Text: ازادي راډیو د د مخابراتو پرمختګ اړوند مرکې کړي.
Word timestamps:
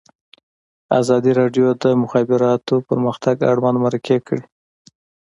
ازادي 0.99 1.31
راډیو 1.39 1.67
د 1.73 1.77
د 1.83 1.85
مخابراتو 2.01 2.75
پرمختګ 2.89 3.35
اړوند 3.51 3.77
مرکې 3.85 4.17
کړي. 4.27 4.43